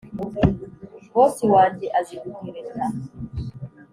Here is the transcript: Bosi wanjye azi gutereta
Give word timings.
Bosi 1.13 1.43
wanjye 1.53 1.87
azi 1.99 2.15
gutereta 2.21 2.85